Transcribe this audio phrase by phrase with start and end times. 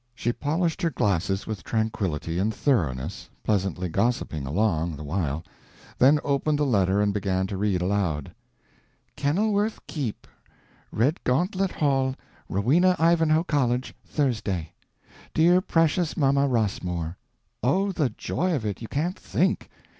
[0.15, 5.43] She polished her glasses with tranquility and thoroughness, pleasantly gossiping along, the while,
[5.99, 8.33] then opened the letter and began to read aloud:
[9.15, 10.25] KENILWORTH KEEP,
[10.91, 12.15] REDGAUNTLET HALL,
[12.49, 14.73] ROWENA IVANHOE COLLEGE, THURSDAY.
[15.35, 17.19] DEAR PRECIOUS MAMMA ROSSMORE:
[17.61, 19.69] Oh, the joy of it!—you can't think.